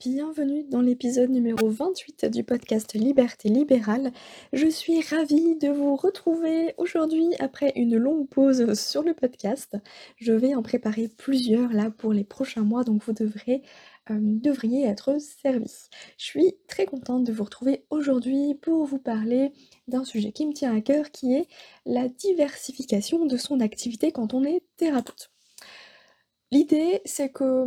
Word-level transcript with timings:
Bienvenue 0.00 0.62
dans 0.62 0.80
l'épisode 0.80 1.30
numéro 1.30 1.68
28 1.68 2.26
du 2.26 2.44
podcast 2.44 2.94
Liberté 2.94 3.48
libérale. 3.48 4.12
Je 4.52 4.68
suis 4.68 5.00
ravie 5.00 5.56
de 5.56 5.70
vous 5.70 5.96
retrouver 5.96 6.72
aujourd'hui 6.76 7.26
après 7.40 7.72
une 7.74 7.96
longue 7.96 8.28
pause 8.28 8.78
sur 8.78 9.02
le 9.02 9.12
podcast. 9.12 9.76
Je 10.16 10.32
vais 10.32 10.54
en 10.54 10.62
préparer 10.62 11.08
plusieurs 11.08 11.72
là 11.72 11.90
pour 11.90 12.12
les 12.12 12.22
prochains 12.22 12.62
mois, 12.62 12.84
donc 12.84 13.02
vous 13.02 13.12
devrez, 13.12 13.62
euh, 14.10 14.18
devriez 14.20 14.84
être 14.84 15.20
servis. 15.20 15.88
Je 16.16 16.24
suis 16.26 16.54
très 16.68 16.86
contente 16.86 17.24
de 17.24 17.32
vous 17.32 17.44
retrouver 17.44 17.84
aujourd'hui 17.90 18.54
pour 18.54 18.84
vous 18.84 19.00
parler 19.00 19.52
d'un 19.88 20.04
sujet 20.04 20.30
qui 20.30 20.46
me 20.46 20.52
tient 20.52 20.76
à 20.76 20.80
cœur 20.80 21.10
qui 21.10 21.34
est 21.34 21.48
la 21.86 22.08
diversification 22.08 23.26
de 23.26 23.36
son 23.36 23.58
activité 23.58 24.12
quand 24.12 24.32
on 24.32 24.44
est 24.44 24.62
thérapeute. 24.76 25.32
L'idée, 26.52 27.00
c'est 27.04 27.30
que 27.30 27.64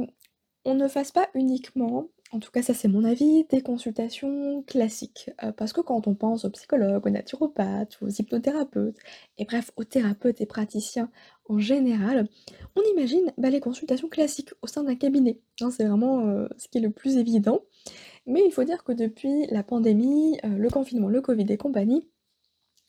on 0.63 0.76
ne 0.76 0.88
fasse 0.88 1.12
pas 1.12 1.27
uniquement 1.34 2.07
en 2.34 2.40
tout 2.40 2.52
cas, 2.52 2.62
ça 2.62 2.73
c'est 2.73 2.88
mon 2.88 3.03
avis, 3.03 3.44
des 3.49 3.62
consultations 3.62 4.63
classiques. 4.63 5.30
Euh, 5.44 5.52
parce 5.52 5.73
que 5.73 5.81
quand 5.81 6.08
on 6.08 6.16
pense 6.16 6.45
aux 6.45 6.49
psychologues, 6.49 7.05
aux 7.05 7.09
naturopathes, 7.09 7.98
aux 8.02 8.07
hypnothérapeutes, 8.07 8.98
et 9.38 9.45
bref, 9.45 9.71
aux 9.76 9.84
thérapeutes 9.84 10.40
et 10.40 10.45
praticiens 10.45 11.09
en 11.49 11.59
général, 11.59 12.27
on 12.76 12.82
imagine 12.93 13.34
bah, 13.37 13.49
les 13.49 13.59
consultations 13.59 14.07
classiques 14.07 14.54
au 14.62 14.68
sein 14.68 14.84
d'un 14.84 14.96
cabinet. 14.96 15.41
Hein, 15.59 15.71
c'est 15.71 15.85
vraiment 15.85 16.27
euh, 16.27 16.48
ce 16.57 16.70
qui 16.70 16.77
est 16.77 16.82
le 16.82 16.91
plus 16.91 17.18
évident. 17.18 17.62
Mais 18.26 18.43
il 18.46 18.52
faut 18.52 18.63
dire 18.63 18.84
que 18.84 18.93
depuis 18.93 19.48
la 19.48 19.63
pandémie, 19.63 20.40
euh, 20.46 20.49
le 20.57 20.70
confinement, 20.70 21.09
le 21.09 21.21
Covid 21.21 21.46
et 21.49 21.57
compagnie, 21.57 22.07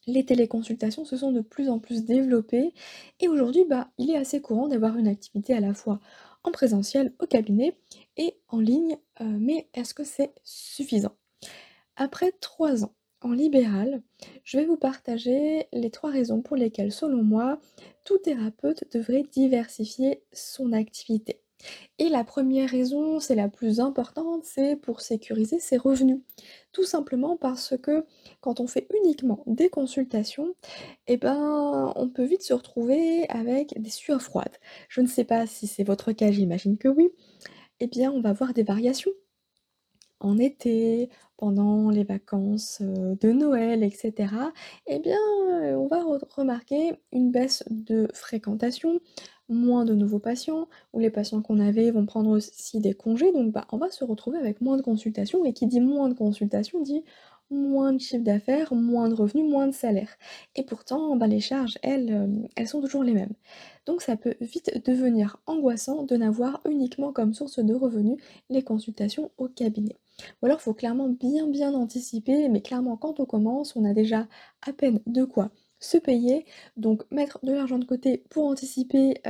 les 0.06 0.24
téléconsultations 0.24 1.04
se 1.04 1.16
sont 1.16 1.32
de 1.32 1.40
plus 1.40 1.68
en 1.68 1.78
plus 1.78 2.04
développées 2.04 2.74
et 3.20 3.28
aujourd'hui, 3.28 3.64
bah, 3.68 3.88
il 3.98 4.10
est 4.10 4.16
assez 4.16 4.40
courant 4.40 4.68
d'avoir 4.68 4.96
une 4.96 5.08
activité 5.08 5.54
à 5.54 5.60
la 5.60 5.74
fois 5.74 6.00
en 6.44 6.50
présentiel 6.50 7.12
au 7.20 7.26
cabinet 7.26 7.76
et 8.16 8.36
en 8.48 8.60
ligne, 8.60 8.96
euh, 9.20 9.24
mais 9.24 9.68
est-ce 9.74 9.94
que 9.94 10.04
c'est 10.04 10.32
suffisant? 10.44 11.16
Après 11.96 12.32
trois 12.40 12.84
ans 12.84 12.94
en 13.20 13.32
libéral, 13.32 14.02
je 14.42 14.58
vais 14.58 14.64
vous 14.64 14.76
partager 14.76 15.66
les 15.72 15.90
trois 15.90 16.10
raisons 16.10 16.40
pour 16.40 16.56
lesquelles, 16.56 16.92
selon 16.92 17.22
moi, 17.22 17.60
tout 18.04 18.18
thérapeute 18.18 18.84
devrait 18.92 19.24
diversifier 19.30 20.22
son 20.32 20.72
activité. 20.72 21.41
Et 21.98 22.08
la 22.08 22.24
première 22.24 22.70
raison, 22.70 23.20
c'est 23.20 23.34
la 23.34 23.48
plus 23.48 23.80
importante, 23.80 24.44
c'est 24.44 24.76
pour 24.76 25.00
sécuriser 25.00 25.60
ses 25.60 25.76
revenus. 25.76 26.20
Tout 26.72 26.84
simplement 26.84 27.36
parce 27.36 27.76
que 27.76 28.04
quand 28.40 28.60
on 28.60 28.66
fait 28.66 28.88
uniquement 29.02 29.42
des 29.46 29.68
consultations, 29.70 30.54
eh 31.06 31.16
ben, 31.16 31.92
on 31.96 32.08
peut 32.08 32.24
vite 32.24 32.42
se 32.42 32.54
retrouver 32.54 33.28
avec 33.28 33.80
des 33.80 33.90
sueurs 33.90 34.22
froides. 34.22 34.56
Je 34.88 35.00
ne 35.00 35.06
sais 35.06 35.24
pas 35.24 35.46
si 35.46 35.66
c'est 35.66 35.84
votre 35.84 36.12
cas, 36.12 36.30
j'imagine 36.30 36.78
que 36.78 36.88
oui. 36.88 37.10
Eh 37.80 37.86
bien, 37.86 38.12
on 38.12 38.20
va 38.20 38.32
voir 38.32 38.54
des 38.54 38.62
variations 38.62 39.12
en 40.22 40.38
été, 40.38 41.10
pendant 41.36 41.90
les 41.90 42.04
vacances 42.04 42.78
euh, 42.82 43.16
de 43.20 43.32
Noël, 43.32 43.82
etc., 43.82 44.32
eh 44.86 45.00
bien, 45.00 45.18
euh, 45.50 45.74
on 45.74 45.88
va 45.88 46.04
remarquer 46.36 46.92
une 47.10 47.32
baisse 47.32 47.64
de 47.70 48.08
fréquentation, 48.14 49.00
moins 49.52 49.84
de 49.84 49.94
nouveaux 49.94 50.18
patients, 50.18 50.68
ou 50.92 50.98
les 51.00 51.10
patients 51.10 51.42
qu'on 51.42 51.60
avait 51.60 51.90
vont 51.90 52.06
prendre 52.06 52.30
aussi 52.30 52.80
des 52.80 52.94
congés, 52.94 53.32
donc 53.32 53.52
bah, 53.52 53.66
on 53.72 53.78
va 53.78 53.90
se 53.90 54.04
retrouver 54.04 54.38
avec 54.38 54.60
moins 54.60 54.76
de 54.76 54.82
consultations, 54.82 55.44
et 55.44 55.52
qui 55.52 55.66
dit 55.66 55.80
moins 55.80 56.08
de 56.08 56.14
consultations 56.14 56.80
dit 56.82 57.04
moins 57.52 57.92
de 57.92 58.00
chiffre 58.00 58.24
d'affaires, 58.24 58.74
moins 58.74 59.08
de 59.08 59.14
revenus, 59.14 59.48
moins 59.48 59.66
de 59.66 59.72
salaire. 59.72 60.16
Et 60.56 60.64
pourtant, 60.64 61.16
bah, 61.16 61.26
les 61.26 61.40
charges, 61.40 61.78
elles, 61.82 62.12
euh, 62.12 62.48
elles 62.56 62.68
sont 62.68 62.80
toujours 62.80 63.04
les 63.04 63.12
mêmes. 63.12 63.34
Donc 63.86 64.02
ça 64.02 64.16
peut 64.16 64.34
vite 64.40 64.82
devenir 64.86 65.38
angoissant 65.46 66.04
de 66.04 66.16
n'avoir 66.16 66.60
uniquement 66.68 67.12
comme 67.12 67.34
source 67.34 67.58
de 67.58 67.74
revenus 67.74 68.18
les 68.48 68.62
consultations 68.62 69.30
au 69.38 69.48
cabinet. 69.48 69.96
Ou 70.40 70.46
alors 70.46 70.58
il 70.60 70.62
faut 70.62 70.74
clairement 70.74 71.08
bien 71.08 71.48
bien 71.48 71.74
anticiper, 71.74 72.48
mais 72.48 72.60
clairement 72.62 72.96
quand 72.96 73.20
on 73.20 73.26
commence, 73.26 73.76
on 73.76 73.84
a 73.84 73.92
déjà 73.94 74.28
à 74.66 74.72
peine 74.72 75.00
de 75.06 75.24
quoi 75.24 75.50
se 75.82 75.98
payer. 75.98 76.46
Donc 76.76 77.02
mettre 77.10 77.38
de 77.44 77.52
l'argent 77.52 77.78
de 77.78 77.84
côté 77.84 78.24
pour 78.30 78.46
anticiper 78.46 79.20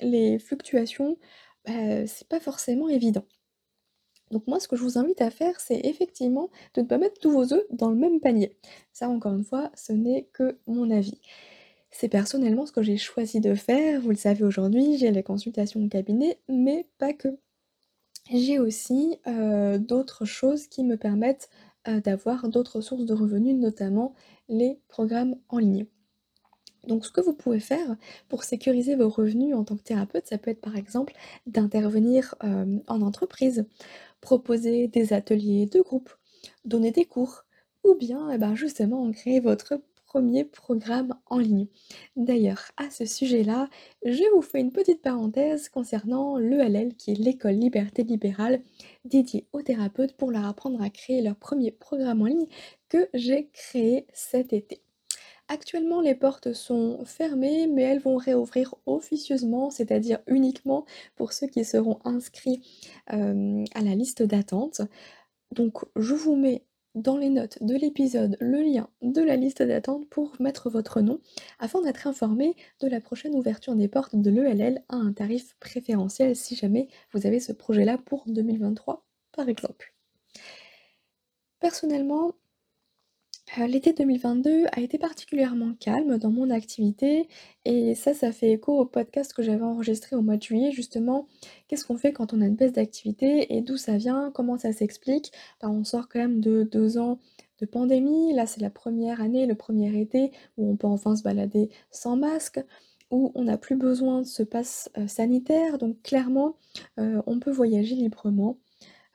les 0.00 0.38
fluctuations, 0.38 1.16
bah, 1.64 2.06
c'est 2.06 2.28
pas 2.28 2.38
forcément 2.38 2.88
évident. 2.88 3.24
Donc 4.30 4.46
moi 4.46 4.60
ce 4.60 4.68
que 4.68 4.76
je 4.76 4.82
vous 4.82 4.98
invite 4.98 5.20
à 5.20 5.30
faire, 5.30 5.60
c'est 5.60 5.80
effectivement 5.84 6.50
de 6.74 6.82
ne 6.82 6.86
pas 6.86 6.98
mettre 6.98 7.20
tous 7.20 7.30
vos 7.30 7.52
œufs 7.52 7.64
dans 7.70 7.90
le 7.90 7.96
même 7.96 8.20
panier. 8.20 8.56
Ça 8.92 9.08
encore 9.08 9.34
une 9.34 9.44
fois, 9.44 9.70
ce 9.74 9.92
n'est 9.92 10.28
que 10.32 10.58
mon 10.66 10.90
avis. 10.90 11.20
C'est 11.90 12.08
personnellement 12.08 12.66
ce 12.66 12.72
que 12.72 12.82
j'ai 12.82 12.96
choisi 12.96 13.40
de 13.40 13.54
faire, 13.54 14.00
vous 14.00 14.10
le 14.10 14.16
savez 14.16 14.44
aujourd'hui, 14.44 14.98
j'ai 14.98 15.10
les 15.12 15.22
consultations 15.22 15.82
au 15.82 15.88
cabinet, 15.88 16.40
mais 16.48 16.86
pas 16.98 17.12
que. 17.12 17.38
J'ai 18.28 18.58
aussi 18.58 19.20
d'autres 19.78 20.24
choses 20.24 20.66
qui 20.66 20.82
me 20.82 20.96
permettent 20.96 21.48
d'avoir 22.04 22.48
d'autres 22.48 22.80
sources 22.80 23.04
de 23.04 23.14
revenus, 23.14 23.56
notamment 23.56 24.14
les 24.48 24.78
programmes 24.88 25.36
en 25.48 25.58
ligne. 25.58 25.86
Donc 26.86 27.04
ce 27.04 27.10
que 27.10 27.20
vous 27.20 27.32
pouvez 27.32 27.60
faire 27.60 27.96
pour 28.28 28.44
sécuriser 28.44 28.94
vos 28.94 29.08
revenus 29.08 29.54
en 29.54 29.64
tant 29.64 29.76
que 29.76 29.82
thérapeute, 29.82 30.26
ça 30.26 30.38
peut 30.38 30.50
être 30.50 30.60
par 30.60 30.76
exemple 30.76 31.14
d'intervenir 31.46 32.34
en 32.42 33.02
entreprise, 33.02 33.66
proposer 34.20 34.88
des 34.88 35.12
ateliers 35.12 35.66
de 35.66 35.80
groupe, 35.80 36.10
donner 36.64 36.92
des 36.92 37.04
cours, 37.04 37.44
ou 37.84 37.94
bien 37.94 38.30
eh 38.30 38.38
ben, 38.38 38.54
justement 38.54 39.10
créer 39.12 39.40
votre 39.40 39.80
programme 40.44 41.14
en 41.26 41.38
ligne. 41.38 41.66
D'ailleurs, 42.16 42.70
à 42.76 42.90
ce 42.90 43.04
sujet-là, 43.04 43.68
je 44.04 44.22
vous 44.34 44.42
fais 44.42 44.60
une 44.60 44.72
petite 44.72 45.02
parenthèse 45.02 45.68
concernant 45.68 46.36
l'ELL, 46.38 46.94
qui 46.96 47.12
est 47.12 47.18
l'école 47.18 47.54
Liberté 47.54 48.02
Libérale, 48.02 48.60
dédiée 49.04 49.46
aux 49.52 49.62
thérapeutes 49.62 50.16
pour 50.16 50.30
leur 50.30 50.46
apprendre 50.46 50.82
à 50.82 50.90
créer 50.90 51.22
leur 51.22 51.36
premier 51.36 51.70
programme 51.70 52.22
en 52.22 52.26
ligne 52.26 52.46
que 52.88 53.08
j'ai 53.14 53.48
créé 53.52 54.06
cet 54.12 54.52
été. 54.52 54.80
Actuellement, 55.48 56.00
les 56.00 56.16
portes 56.16 56.52
sont 56.52 57.04
fermées, 57.04 57.68
mais 57.68 57.82
elles 57.82 58.00
vont 58.00 58.16
réouvrir 58.16 58.74
officieusement, 58.86 59.70
c'est-à-dire 59.70 60.18
uniquement 60.26 60.84
pour 61.14 61.32
ceux 61.32 61.46
qui 61.46 61.64
seront 61.64 62.00
inscrits 62.04 62.60
euh, 63.12 63.64
à 63.74 63.82
la 63.82 63.94
liste 63.94 64.24
d'attente. 64.24 64.80
Donc, 65.52 65.84
je 65.94 66.14
vous 66.14 66.34
mets 66.34 66.64
dans 66.96 67.18
les 67.18 67.28
notes 67.28 67.62
de 67.62 67.74
l'épisode 67.74 68.36
le 68.40 68.62
lien 68.62 68.88
de 69.02 69.22
la 69.22 69.36
liste 69.36 69.62
d'attente 69.62 70.08
pour 70.08 70.34
mettre 70.40 70.70
votre 70.70 71.02
nom 71.02 71.20
afin 71.58 71.82
d'être 71.82 72.06
informé 72.06 72.56
de 72.80 72.88
la 72.88 73.00
prochaine 73.00 73.34
ouverture 73.34 73.76
des 73.76 73.86
portes 73.86 74.16
de 74.16 74.30
l'ELL 74.30 74.82
à 74.88 74.96
un 74.96 75.12
tarif 75.12 75.54
préférentiel 75.60 76.34
si 76.34 76.56
jamais 76.56 76.88
vous 77.12 77.26
avez 77.26 77.38
ce 77.38 77.52
projet-là 77.52 77.98
pour 77.98 78.24
2023 78.26 79.04
par 79.32 79.48
exemple. 79.48 79.94
Personnellement, 81.60 82.34
euh, 83.58 83.66
l'été 83.66 83.92
2022 83.92 84.66
a 84.72 84.80
été 84.80 84.98
particulièrement 84.98 85.72
calme 85.78 86.18
dans 86.18 86.30
mon 86.30 86.50
activité 86.50 87.28
et 87.64 87.94
ça, 87.94 88.12
ça 88.12 88.32
fait 88.32 88.50
écho 88.52 88.78
au 88.78 88.84
podcast 88.84 89.32
que 89.32 89.42
j'avais 89.42 89.62
enregistré 89.62 90.16
au 90.16 90.22
mois 90.22 90.36
de 90.36 90.42
juillet 90.42 90.72
justement. 90.72 91.26
Qu'est-ce 91.68 91.84
qu'on 91.86 91.96
fait 91.96 92.12
quand 92.12 92.34
on 92.34 92.40
a 92.42 92.46
une 92.46 92.56
baisse 92.56 92.72
d'activité 92.72 93.56
et 93.56 93.62
d'où 93.62 93.76
ça 93.76 93.96
vient, 93.96 94.30
comment 94.34 94.58
ça 94.58 94.72
s'explique? 94.72 95.32
Bah, 95.62 95.68
on 95.70 95.84
sort 95.84 96.08
quand 96.08 96.18
même 96.18 96.40
de 96.40 96.64
deux 96.64 96.98
ans 96.98 97.18
de 97.60 97.66
pandémie, 97.66 98.34
là 98.34 98.46
c'est 98.46 98.60
la 98.60 98.70
première 98.70 99.20
année, 99.22 99.46
le 99.46 99.54
premier 99.54 99.98
été 99.98 100.32
où 100.58 100.70
on 100.70 100.76
peut 100.76 100.88
enfin 100.88 101.16
se 101.16 101.22
balader 101.22 101.70
sans 101.90 102.16
masque, 102.16 102.60
où 103.10 103.32
on 103.34 103.44
n'a 103.44 103.56
plus 103.58 103.76
besoin 103.76 104.22
de 104.22 104.26
ce 104.26 104.42
passe, 104.42 104.90
euh, 104.98 105.06
sanitaire 105.06 105.78
donc 105.78 106.02
clairement, 106.02 106.56
euh, 106.98 107.22
on 107.26 107.38
peut 107.38 107.52
voyager 107.52 107.94
librement. 107.94 108.58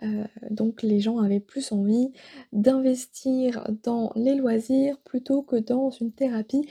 Euh, 0.04 0.26
donc 0.50 0.82
les 0.82 1.00
gens 1.00 1.20
avaient 1.20 1.40
plus 1.40 1.72
envie 1.72 2.12
d'investir 2.54 3.68
dans 3.84 4.12
les 4.16 4.36
loisirs 4.36 4.98
plutôt 5.02 5.44
que 5.44 5.56
dans 5.56 5.90
une 5.92 6.12
thérapie, 6.12 6.68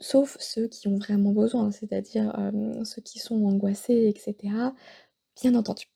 sauf 0.00 0.36
ceux 0.40 0.68
qui 0.68 0.88
ont 0.88 0.96
vraiment 0.98 1.32
besoin, 1.32 1.70
c'est-à-dire, 1.70 2.34
ceux 2.84 3.02
qui 3.02 3.18
sont 3.18 3.44
angoissés 3.46 4.08
etc. 4.08 4.54
bien 5.40 5.54
entendu. 5.54 5.86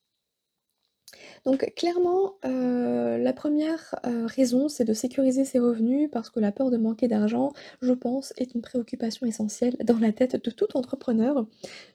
Donc 1.44 1.73
clairement, 1.76 2.35
la 2.43 3.32
première 3.32 3.94
raison, 4.05 4.69
c'est 4.69 4.85
de 4.85 4.93
sécuriser 4.93 5.44
ses 5.44 5.58
revenus 5.58 6.08
parce 6.11 6.31
que 6.31 6.41
la 6.41 6.53
peur 6.53 6.70
de 6.70 6.76
manquer 6.76 7.08
d'argent, 7.08 7.53
je 7.81 7.93
pense, 7.93 8.32
est 8.38 8.55
une 8.55 8.62
préoccupation 8.62 9.26
essentielle 9.26 9.76
dans 9.85 9.99
la 9.99 10.12
tête 10.12 10.43
de 10.44 10.50
tout 10.50 10.76
entrepreneur, 10.76 11.47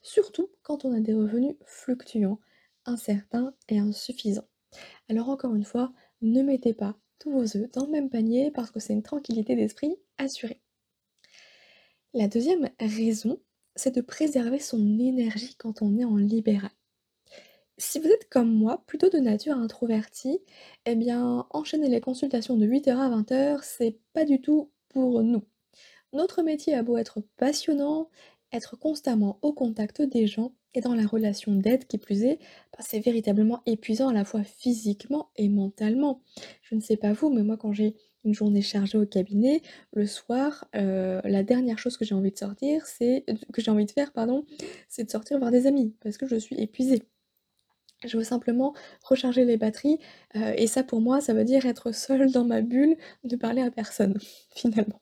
surtout 0.02 0.50
quand 0.63 0.86
on 0.86 0.94
a 0.94 1.00
des 1.00 1.13
revenus 1.13 1.56
fluctuants, 1.66 2.40
incertains 2.86 3.54
et 3.69 3.80
insuffisants. 3.80 4.48
Alors 5.09 5.29
encore 5.29 5.56
une 5.56 5.65
fois, 5.65 5.91
ne 6.21 6.41
mettez 6.41 6.73
pas 6.73 6.95
tous 7.19 7.31
vos 7.31 7.57
œufs 7.57 7.71
dans 7.71 7.85
le 7.85 7.91
même 7.91 8.09
panier 8.09 8.51
parce 8.51 8.71
que 8.71 8.79
c'est 8.79 8.94
une 8.94 9.03
tranquillité 9.03 9.56
d'esprit 9.56 9.95
assurée. 10.18 10.62
La 12.13 12.27
deuxième 12.27 12.69
raison, 12.79 13.39
c'est 13.75 13.95
de 13.95 14.01
préserver 14.01 14.59
son 14.59 15.00
énergie 15.00 15.56
quand 15.57 15.81
on 15.81 15.97
est 15.97 16.06
en 16.06 16.18
libéral. 16.18 16.71
Si 17.77 18.00
vous 18.00 18.07
êtes 18.07 18.29
comme 18.29 18.53
moi, 18.53 18.83
plutôt 18.85 19.09
de 19.09 19.18
nature 19.18 19.57
introvertie, 19.57 20.39
eh 20.85 20.95
bien, 20.95 21.47
enchaîner 21.50 21.89
les 21.89 22.01
consultations 22.01 22.57
de 22.57 22.67
8h 22.67 22.97
à 22.97 23.09
20h, 23.09 23.62
c'est 23.63 23.97
pas 24.13 24.25
du 24.25 24.41
tout 24.41 24.71
pour 24.89 25.24
nous. 25.24 25.44
Notre 26.13 26.44
métier 26.44 26.75
a 26.75 26.83
beau 26.83 26.97
être 26.97 27.21
passionnant, 27.38 28.09
être 28.51 28.75
constamment 28.75 29.39
au 29.41 29.53
contact 29.53 30.01
des 30.01 30.27
gens 30.27 30.53
et 30.73 30.81
dans 30.81 30.94
la 30.95 31.06
relation 31.06 31.53
d'aide 31.56 31.85
qui 31.88 31.97
plus 31.97 32.23
est, 32.23 32.38
bah, 32.71 32.79
c'est 32.88 33.00
véritablement 33.00 33.62
épuisant 33.65 34.09
à 34.09 34.13
la 34.13 34.25
fois 34.25 34.44
physiquement 34.44 35.29
et 35.35 35.50
mentalement. 35.50 36.21
Je 36.63 36.75
ne 36.75 36.81
sais 36.81 36.97
pas 36.97 37.13
vous, 37.13 37.29
mais 37.29 37.44
moi 37.44 37.57
quand 37.57 37.73
j'ai 37.73 37.95
une 38.23 38.33
journée 38.33 38.62
chargée 38.62 38.97
au 38.97 39.06
cabinet, 39.06 39.62
le 39.94 40.06
soir, 40.06 40.65
heu, 40.75 41.19
la 41.23 41.44
dernière 41.44 41.79
chose 41.79 41.97
que 41.97 42.06
j'ai 42.06 42.15
envie 42.15 42.31
de 42.31 42.38
sortir, 42.38 42.85
c'est 42.85 43.25
que 43.53 43.62
j'ai 43.62 43.71
envie 43.71 43.85
de 43.85 43.91
faire 43.91 44.12
pardon, 44.13 44.45
c'est 44.89 45.03
de 45.06 45.09
sortir 45.12 45.39
voir 45.39 45.51
des 45.51 45.68
amis 45.68 45.95
parce 46.03 46.18
que 46.18 46.27
je 46.27 46.35
suis 46.35 46.56
épuisée. 46.59 47.01
Je 48.06 48.15
veux 48.17 48.24
simplement 48.24 48.74
recharger 49.03 49.44
les 49.45 49.57
batteries, 49.57 49.97
heu 50.35 50.53
et 50.56 50.67
ça 50.67 50.83
pour 50.83 51.01
moi, 51.01 51.19
ça 51.21 51.33
veut 51.33 51.44
dire 51.45 51.65
être 51.65 51.91
seule 51.94 52.31
dans 52.31 52.45
ma 52.45 52.62
bulle, 52.62 52.95
ne 53.24 53.35
parler 53.38 53.62
à 53.63 53.71
personne, 53.71 54.19
finalement. 54.56 55.01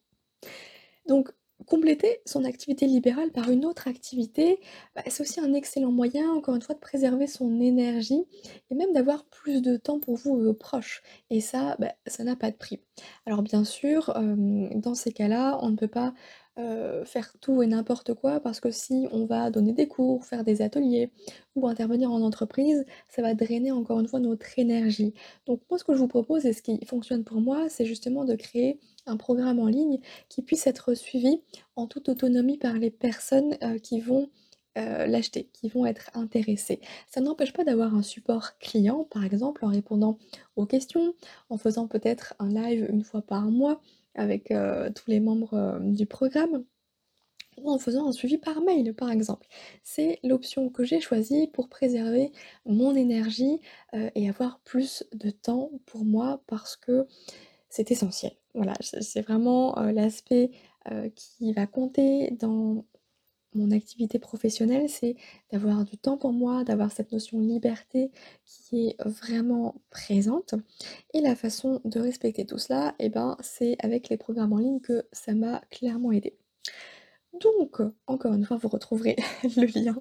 Donc 1.07 1.31
compléter 1.65 2.21
son 2.25 2.43
activité 2.45 2.85
libérale 2.87 3.31
par 3.31 3.49
une 3.49 3.65
autre 3.65 3.87
activité, 3.87 4.59
bah, 4.95 5.03
c'est 5.07 5.21
aussi 5.21 5.39
un 5.39 5.53
excellent 5.53 5.91
moyen, 5.91 6.31
encore 6.31 6.55
une 6.55 6.61
fois, 6.61 6.75
de 6.75 6.79
préserver 6.79 7.27
son 7.27 7.59
énergie 7.59 8.23
et 8.69 8.75
même 8.75 8.93
d'avoir 8.93 9.25
plus 9.25 9.61
de 9.61 9.77
temps 9.77 9.99
pour 9.99 10.15
vous 10.15 10.39
et 10.39 10.43
vos 10.43 10.53
proches 10.53 11.01
et 11.29 11.41
ça, 11.41 11.75
bah, 11.79 11.93
ça 12.07 12.23
n'a 12.23 12.35
pas 12.35 12.51
de 12.51 12.57
prix. 12.57 12.79
Alors 13.25 13.41
bien 13.41 13.63
sûr, 13.63 14.13
dans 14.75 14.95
ces 14.95 15.11
cas-là, 15.11 15.59
on 15.61 15.69
ne 15.69 15.75
peut 15.75 15.87
pas, 15.87 16.13
faire 17.05 17.31
tout 17.39 17.63
et 17.63 17.67
n'importe 17.67 18.13
quoi 18.13 18.39
parce 18.39 18.59
que 18.59 18.71
si 18.71 19.07
on 19.11 19.25
va 19.25 19.49
donner 19.49 19.73
des 19.73 19.87
cours, 19.87 20.25
faire 20.25 20.43
des 20.43 20.61
ateliers 20.61 21.11
ou 21.55 21.67
intervenir 21.67 22.11
en 22.11 22.21
entreprise, 22.21 22.85
ça 23.07 23.21
va 23.21 23.33
drainer 23.33 23.71
encore 23.71 23.99
une 23.99 24.07
fois 24.07 24.19
notre 24.19 24.59
énergie. 24.59 25.13
Donc 25.45 25.61
moi, 25.69 25.79
ce 25.79 25.83
que 25.83 25.93
je 25.93 25.99
vous 25.99 26.07
propose 26.07 26.45
et 26.45 26.53
ce 26.53 26.61
qui 26.61 26.79
fonctionne 26.85 27.23
pour 27.23 27.41
moi, 27.41 27.69
c'est 27.69 27.85
justement 27.85 28.25
de 28.25 28.35
créer 28.35 28.79
programme 29.17 29.59
en 29.59 29.67
ligne 29.67 29.99
qui 30.29 30.41
puisse 30.41 30.67
être 30.67 30.93
suivi 30.95 31.41
en 31.75 31.87
toute 31.87 32.09
autonomie 32.09 32.57
par 32.57 32.73
les 32.73 32.91
personnes, 32.91 33.57
heu, 33.63 33.77
qui 33.79 33.99
vont, 34.01 34.29
heu, 34.77 35.05
l'acheter, 35.07 35.49
qui 35.53 35.69
vont 35.69 35.85
être 35.85 36.09
intéressées. 36.13 36.79
Ça 37.07 37.21
n'empêche 37.21 37.53
pas 37.53 37.63
d'avoir 37.63 37.95
un 37.95 38.03
support 38.03 38.57
client, 38.59 39.05
par 39.05 39.23
exemple, 39.25 39.65
en 39.65 39.69
répondant 39.69 40.17
aux 40.55 40.65
questions, 40.65 41.13
en 41.49 41.57
faisant 41.57 41.87
peut-être 41.87 42.33
un 42.39 42.49
live 42.49 42.87
une 42.89 43.03
fois 43.03 43.21
par 43.21 43.43
mois 43.51 43.81
avec, 44.15 44.51
heu, 44.51 44.91
tous 44.95 45.09
les 45.09 45.19
membres, 45.19 45.79
du 45.81 46.05
programme 46.05 46.63
ou 47.61 47.69
en 47.71 47.77
faisant 47.79 48.07
un 48.07 48.11
suivi 48.13 48.37
par 48.37 48.61
mail, 48.61 48.93
par 48.95 49.11
exemple. 49.11 49.47
C'est 49.83 50.19
l'option 50.23 50.69
que 50.69 50.83
j'ai 50.85 51.01
choisie 51.01 51.47
pour 51.47 51.69
préserver 51.69 52.31
mon 52.65 52.95
énergie, 52.95 53.59
et 54.15 54.29
avoir 54.29 54.59
plus 54.61 55.03
de 55.13 55.29
temps 55.31 55.71
pour 55.85 56.05
moi 56.05 56.41
parce 56.47 56.75
que 56.77 57.05
c'est 57.69 57.91
essentiel. 57.91 58.33
Voilà, 58.55 58.73
c'est 58.81 59.21
vraiment, 59.21 59.77
heu, 59.79 59.91
l'aspect, 59.91 60.51
heu, 60.91 61.11
qui 61.15 61.53
va 61.53 61.67
compter 61.67 62.31
dans 62.39 62.85
mon 63.53 63.71
activité 63.71 64.19
professionnelle, 64.19 64.89
c'est 64.89 65.15
d'avoir 65.51 65.83
du 65.85 65.97
temps 65.97 66.17
pour 66.17 66.33
moi, 66.33 66.63
d'avoir 66.63 66.91
cette 66.91 67.11
notion 67.11 67.39
liberté 67.39 68.11
qui 68.45 68.89
est 68.89 69.03
vraiment 69.03 69.75
présente 69.89 70.55
et 71.13 71.21
la 71.21 71.35
façon 71.35 71.81
de 71.85 71.99
respecter 71.99 72.45
tout 72.45 72.59
cela 72.59 72.95
et 72.99 73.09
ben, 73.09 73.37
c'est 73.41 73.75
avec 73.79 74.09
les 74.09 74.17
programmes 74.17 74.53
en 74.53 74.57
ligne 74.57 74.79
que 74.81 75.03
ça 75.11 75.33
m'a 75.33 75.61
clairement 75.71 76.11
aidée. 76.11 76.37
Donc, 77.41 77.77
encore 78.07 78.33
une 78.33 78.43
fois, 78.45 78.57
vous 78.57 78.67
retrouverez 78.67 79.15
le 79.43 79.65
lien 79.79 79.95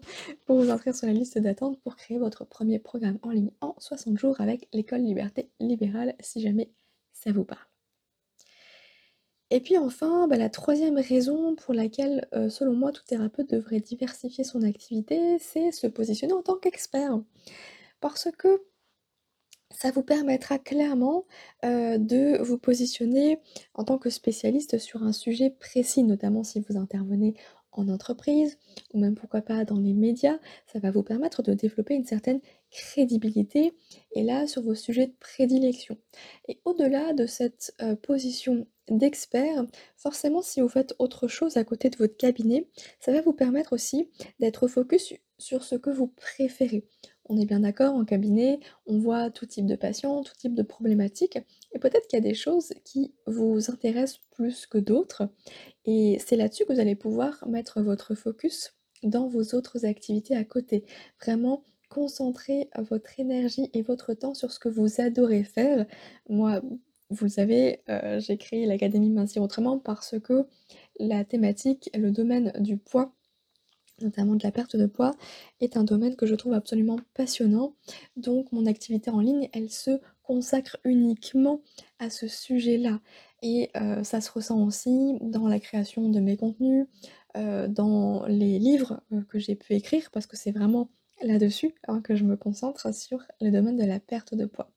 pour 0.46 0.60
vous 0.60 0.70
inscrire 0.70 0.94
sur 0.94 1.06
la 1.06 1.12
liste 1.12 1.38
d'attente 1.38 1.78
pour 1.80 1.96
créer 1.96 2.18
votre 2.18 2.44
premier 2.44 2.78
programme 2.78 3.18
en 3.22 3.30
ligne 3.30 3.50
en 3.60 3.74
60 3.78 4.18
jours 4.18 4.40
avec 4.40 4.68
l'école 4.72 5.02
Liberté 5.02 5.50
Libérale 5.60 6.14
si 6.20 6.40
jamais 6.40 6.70
ça 7.20 7.32
vous 7.32 7.44
parle. 7.44 7.66
Et 9.50 9.60
puis 9.60 9.76
enfin, 9.78 10.26
bah, 10.28 10.36
la 10.36 10.48
troisième 10.50 10.98
raison 10.98 11.54
pour 11.56 11.72
laquelle, 11.74 12.26
heu, 12.34 12.48
selon 12.50 12.74
moi, 12.74 12.92
tout 12.92 13.02
thérapeute 13.04 13.48
devrait 13.50 13.80
diversifier 13.80 14.44
son 14.44 14.62
activité, 14.62 15.38
c'est 15.38 15.70
se 15.72 15.86
positionner 15.86 16.32
en 16.34 16.42
tant 16.42 16.56
qu'expert. 16.56 17.18
Parce 18.00 18.28
que 18.38 18.62
ça 19.70 19.90
vous 19.90 20.02
permettra 20.02 20.58
clairement, 20.58 21.24
heu, 21.64 21.98
de 21.98 22.38
vous 22.42 22.58
positionner 22.58 23.38
en 23.74 23.84
tant 23.84 23.98
que 23.98 24.10
spécialiste 24.10 24.78
sur 24.78 25.02
un 25.02 25.12
sujet 25.12 25.50
précis, 25.50 26.02
notamment 26.02 26.44
si 26.44 26.60
vous 26.60 26.76
intervenez 26.76 27.34
en 27.72 27.88
entreprise 27.88 28.58
ou 28.94 28.98
même 29.00 29.14
pourquoi 29.14 29.42
pas 29.42 29.64
dans 29.64 29.78
les 29.78 29.92
médias. 29.94 30.38
Ça 30.72 30.78
va 30.80 30.90
vous 30.90 31.02
permettre 31.02 31.42
de 31.42 31.54
développer 31.54 31.94
une 31.94 32.04
certaine 32.06 32.40
crédibilité 32.70 33.74
et 34.12 34.22
là 34.22 34.46
sur 34.46 34.62
vos 34.62 34.74
sujets 34.74 35.06
de 35.06 35.14
prédilection. 35.20 35.96
Et 36.48 36.60
au-delà 36.64 37.12
de 37.12 37.26
cette, 37.26 37.74
heu, 37.82 37.96
position 37.96 38.66
d'expert, 38.90 39.66
forcément 39.96 40.42
si 40.42 40.60
vous 40.60 40.68
faites 40.68 40.94
autre 40.98 41.28
chose 41.28 41.56
à 41.56 41.64
côté 41.64 41.90
de 41.90 41.96
votre 41.96 42.16
cabinet, 42.16 42.68
ça 43.00 43.12
va 43.12 43.20
vous 43.20 43.32
permettre 43.34 43.72
aussi 43.74 44.10
d'être 44.40 44.66
focus 44.68 45.14
sur 45.38 45.62
ce 45.64 45.74
que 45.76 45.90
vous 45.90 46.08
préférez. 46.08 46.84
On 47.30 47.36
est 47.38 47.44
bien 47.44 47.60
d'accord, 47.60 47.94
en 47.94 48.04
cabinet, 48.06 48.58
on 48.86 48.98
voit 48.98 49.30
tout 49.30 49.44
type 49.46 49.66
de 49.66 49.76
patients, 49.76 50.22
tout 50.22 50.34
type 50.36 50.54
de 50.54 50.62
problématiques 50.62 51.38
et 51.72 51.78
peut-être 51.78 52.08
qu'il 52.08 52.18
y 52.18 52.22
a 52.22 52.26
des 52.26 52.34
choses 52.34 52.72
qui 52.84 53.12
vous 53.26 53.70
intéressent 53.70 54.20
plus 54.30 54.66
que 54.66 54.78
d'autres 54.78 55.28
et 55.84 56.18
c'est 56.24 56.36
là-dessus 56.36 56.64
que 56.64 56.72
vous 56.72 56.80
allez 56.80 56.96
pouvoir 56.96 57.46
mettre 57.48 57.82
votre 57.82 58.14
focus 58.14 58.74
dans 59.02 59.28
vos 59.28 59.54
autres 59.54 59.84
activités 59.86 60.36
à 60.36 60.44
côté. 60.44 60.84
Vraiment 61.22 61.64
concentrer 61.88 62.68
votre 62.78 63.18
énergie 63.20 63.70
et 63.74 63.82
votre 63.82 64.14
temps 64.14 64.34
sur 64.34 64.52
ce 64.52 64.58
que 64.60 64.68
vous 64.68 65.00
adorez 65.00 65.44
faire. 65.44 65.86
Moi, 66.28 66.60
vous 67.10 67.28
savez, 67.28 67.82
heu, 67.88 68.18
j'ai 68.20 68.36
créé 68.38 68.66
l'académie 68.66 69.10
Mincir 69.10 69.42
Autrement 69.42 69.78
parce 69.78 70.16
que 70.20 70.44
la 71.00 71.24
thématique, 71.24 71.90
le 71.94 72.10
domaine 72.10 72.52
du 72.60 72.76
poids, 72.78 73.12
notamment 74.00 74.36
de 74.36 74.44
la 74.44 74.52
perte 74.52 74.76
de 74.76 74.86
poids, 74.86 75.12
est 75.60 75.76
un 75.76 75.84
domaine 75.84 76.16
que 76.16 76.26
je 76.26 76.34
trouve 76.34 76.52
absolument 76.54 76.98
passionnant. 77.14 77.74
Donc 78.16 78.52
mon 78.52 78.66
activité 78.66 79.10
en 79.10 79.20
ligne, 79.20 79.48
elle 79.52 79.70
se 79.70 80.00
consacre 80.22 80.76
uniquement 80.84 81.62
à 81.98 82.10
ce 82.10 82.28
sujet-là 82.28 83.00
et 83.42 83.70
heu, 83.76 84.04
ça 84.04 84.20
se 84.20 84.30
ressent 84.30 84.64
aussi 84.64 85.18
dans 85.20 85.48
la 85.48 85.58
création 85.60 86.08
de 86.10 86.20
mes 86.20 86.36
contenus, 86.36 86.86
heu, 87.36 87.68
dans 87.68 88.24
les 88.26 88.58
livres, 88.58 89.00
que 89.28 89.38
j'ai 89.38 89.56
pu 89.56 89.74
écrire 89.74 90.10
parce 90.12 90.26
que 90.26 90.36
c'est 90.36 90.52
vraiment 90.52 90.90
là-dessus, 91.22 91.74
hein, 91.88 92.00
que 92.00 92.16
je 92.16 92.24
me 92.24 92.36
concentre 92.36 92.94
sur 92.94 93.22
le 93.40 93.50
domaine 93.50 93.76
de 93.76 93.84
la 93.84 94.00
perte 94.00 94.34
de 94.34 94.46
poids. 94.46 94.70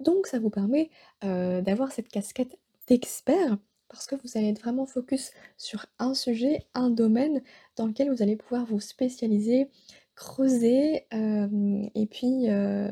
Donc 0.00 0.26
ça 0.26 0.38
vous 0.38 0.50
permet, 0.50 0.90
heu, 1.24 1.62
d'avoir 1.62 1.92
cette 1.92 2.08
casquette 2.08 2.58
d'expert 2.86 3.58
parce 3.88 4.06
que 4.06 4.16
vous 4.16 4.36
allez 4.36 4.48
être 4.50 4.60
vraiment 4.60 4.84
focus 4.86 5.32
sur 5.56 5.86
un 5.98 6.12
sujet, 6.14 6.66
un 6.74 6.90
domaine 6.90 7.42
dans 7.76 7.86
lequel 7.86 8.10
vous 8.10 8.22
allez 8.22 8.36
pouvoir 8.36 8.66
vous 8.66 8.80
spécialiser, 8.80 9.70
creuser, 10.14 11.06
hem 11.10 11.88
et 11.94 12.06
puis, 12.06 12.50
heu, 12.50 12.90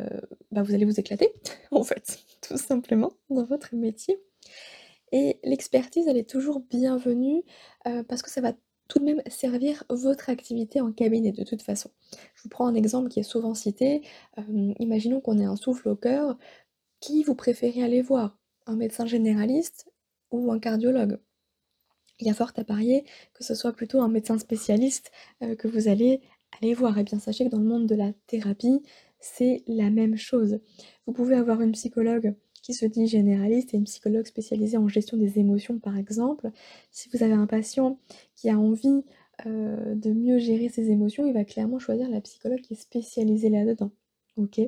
bah, 0.52 0.62
vous 0.62 0.74
allez 0.74 0.86
vous 0.86 0.98
éclater 0.98 1.32
en 1.70 1.84
fait, 1.84 2.20
tout 2.40 2.56
simplement 2.56 3.12
dans 3.30 3.44
votre 3.44 3.74
métier 3.74 4.18
et 5.12 5.38
l'expertise, 5.44 6.08
elle 6.08 6.16
est 6.16 6.28
toujours 6.28 6.60
bienvenue, 6.60 7.42
parce 8.08 8.22
que 8.22 8.30
ça 8.30 8.40
va 8.40 8.52
tout 8.88 8.98
de 9.00 9.04
même 9.04 9.22
servir 9.28 9.84
votre 9.90 10.30
activité 10.30 10.80
en 10.80 10.92
cabinet 10.92 11.32
de 11.32 11.44
toute 11.44 11.62
façon. 11.62 11.90
Je 12.34 12.42
vous 12.44 12.48
prends 12.48 12.66
un 12.66 12.74
exemple 12.74 13.08
qui 13.08 13.20
est 13.20 13.22
souvent 13.24 13.54
cité, 13.54 14.02
hem, 14.36 14.74
imaginons 14.78 15.20
qu'on 15.20 15.38
ait 15.38 15.44
un 15.44 15.56
souffle 15.56 15.88
au 15.88 15.96
cœur, 15.96 16.36
qui 17.00 17.24
vous 17.24 17.34
préférez 17.36 17.82
aller 17.84 18.02
voir? 18.02 18.38
Un 18.66 18.76
médecin 18.76 19.06
généraliste 19.06 19.90
ou 20.32 20.52
un 20.52 20.58
cardiologue? 20.60 21.18
Il 22.20 22.26
y 22.26 22.30
a 22.30 22.34
fort 22.34 22.52
à 22.56 22.64
parier 22.64 23.04
que 23.34 23.44
ce 23.44 23.54
soit 23.54 23.72
plutôt 23.72 24.00
un 24.02 24.08
médecin 24.08 24.38
spécialiste, 24.38 25.10
heu, 25.42 25.54
que 25.56 25.68
vous 25.68 25.88
allez 25.88 26.20
aller 26.60 26.74
voir 26.74 26.98
et 26.98 27.04
bien 27.04 27.18
sachez 27.18 27.44
que 27.46 27.50
dans 27.50 27.58
le 27.58 27.64
monde 27.66 27.86
de 27.86 27.94
la 27.94 28.12
thérapie, 28.26 28.82
c'est 29.20 29.62
la 29.66 29.90
même 29.90 30.16
chose. 30.16 30.58
Vous 31.06 31.12
pouvez 31.12 31.36
avoir 31.36 31.60
une 31.62 31.72
psychologue 31.72 32.34
qui 32.66 32.74
se 32.74 32.84
dit 32.84 33.06
généraliste 33.06 33.74
et 33.74 33.76
une 33.76 33.84
psychologue 33.84 34.26
spécialisée 34.26 34.76
en 34.76 34.88
gestion 34.88 35.16
des 35.16 35.38
émotions 35.38 35.78
par 35.78 35.96
exemple. 35.96 36.50
Si 36.90 37.08
vous 37.12 37.22
avez 37.22 37.32
un 37.32 37.46
patient 37.46 38.00
qui 38.34 38.50
a 38.50 38.58
envie, 38.58 39.04
heu, 39.46 39.94
de 39.94 40.10
mieux 40.10 40.38
gérer 40.38 40.68
ses 40.68 40.90
émotions, 40.90 41.24
il 41.26 41.32
va 41.32 41.44
clairement 41.44 41.78
choisir 41.78 42.10
la 42.10 42.20
psychologue 42.20 42.60
qui 42.60 42.74
est 42.74 42.76
spécialisée 42.76 43.50
là-dedans. 43.50 43.92
OK? 44.36 44.58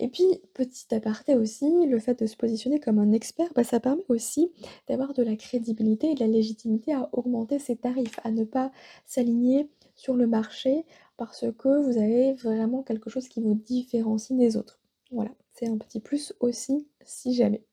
Et 0.00 0.08
puis, 0.08 0.24
petit 0.54 0.92
aparté 0.94 1.34
aussi, 1.36 1.86
le 1.86 1.98
fait 1.98 2.18
de 2.18 2.26
se 2.26 2.36
positionner 2.36 2.80
comme 2.80 2.98
un 2.98 3.12
expert, 3.12 3.52
bah, 3.54 3.64
ça 3.64 3.80
permet 3.80 4.02
aussi 4.08 4.50
d'avoir 4.88 5.12
de 5.12 5.22
la 5.22 5.36
crédibilité 5.36 6.10
et 6.10 6.14
de 6.14 6.20
la 6.20 6.26
légitimité 6.26 6.94
à 6.94 7.10
augmenter 7.12 7.58
ses 7.58 7.76
tarifs, 7.76 8.18
à 8.24 8.30
ne 8.30 8.44
pas 8.44 8.72
s'aligner 9.04 9.68
sur 9.94 10.14
le 10.14 10.26
marché 10.26 10.86
parce 11.18 11.44
que 11.58 11.82
vous 11.84 11.98
avez 11.98 12.32
vraiment 12.32 12.82
quelque 12.82 13.10
chose 13.10 13.28
qui 13.28 13.42
vous 13.42 13.54
différencie 13.54 14.36
des 14.38 14.56
autres. 14.56 14.80
Voilà, 15.12 15.32
c'est 15.54 15.68
un 15.68 15.78
petit 15.78 16.00
plus 16.00 16.34
aussi 16.40 16.86
si 17.04 17.34
jamais. 17.34 17.64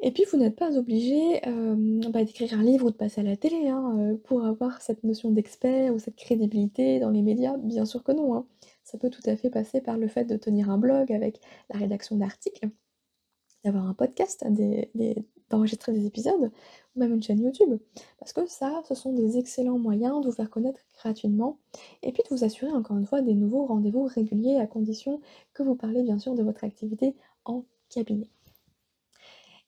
Et 0.00 0.10
puis 0.12 0.24
vous 0.30 0.38
n'êtes 0.38 0.56
pas 0.56 0.76
obligé, 0.76 1.38
hem, 1.46 2.00
bah, 2.10 2.24
d'écrire 2.24 2.54
un 2.54 2.62
livre 2.62 2.86
ou 2.86 2.90
de 2.90 2.96
passer 2.96 3.20
à 3.20 3.24
la 3.24 3.36
télé, 3.36 3.68
hein, 3.68 3.96
heu, 4.12 4.18
pour 4.18 4.44
avoir 4.44 4.80
cette 4.82 5.04
notion 5.04 5.30
d'expert 5.30 5.94
ou 5.94 5.98
cette 5.98 6.16
crédibilité 6.16 6.98
dans 7.00 7.10
les 7.10 7.22
médias. 7.22 7.56
Bien 7.58 7.84
sûr 7.86 8.02
que 8.02 8.12
non, 8.12 8.34
hein. 8.34 8.46
Ça 8.82 8.98
peut 8.98 9.08
tout 9.10 9.22
à 9.26 9.36
fait 9.36 9.50
passer 9.50 9.80
par 9.80 9.96
le 9.96 10.08
fait 10.08 10.24
de 10.24 10.36
tenir 10.36 10.68
un 10.70 10.78
blog 10.78 11.12
avec 11.12 11.40
la 11.70 11.78
rédaction 11.78 12.16
d'articles, 12.16 12.68
d'avoir 13.64 13.86
un 13.88 13.94
podcast, 13.94 14.44
des 14.50 14.90
d'enregistrer 15.54 15.92
des 15.92 16.06
épisodes 16.06 16.50
ou 16.94 16.98
même 16.98 17.14
une 17.14 17.22
chaîne 17.22 17.42
YouTube. 17.42 17.78
Parce 18.18 18.32
que 18.32 18.46
ça, 18.46 18.82
ce 18.88 18.94
sont 18.94 19.12
des 19.12 19.38
excellents 19.38 19.78
moyens 19.78 20.20
de 20.20 20.26
vous 20.26 20.34
faire 20.34 20.50
connaître 20.50 20.80
gratuitement 20.98 21.58
et 22.02 22.12
puis 22.12 22.22
de 22.22 22.34
vous 22.34 22.44
assurer 22.44 22.72
encore 22.72 22.96
une 22.96 23.06
fois 23.06 23.22
des 23.22 23.34
nouveaux 23.34 23.66
rendez-vous 23.66 24.04
réguliers 24.04 24.56
à 24.56 24.66
condition 24.66 25.20
que 25.52 25.62
vous 25.62 25.74
parlez 25.74 26.02
bien 26.02 26.18
sûr 26.18 26.34
de 26.34 26.42
votre 26.42 26.64
activité 26.64 27.14
en 27.44 27.64
cabinet. 27.88 28.28